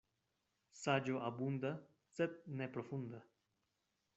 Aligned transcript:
Saĝo 0.83 1.19
abunda, 1.27 1.71
sed 2.15 2.41
ne 2.63 2.71
profunda. 2.79 3.21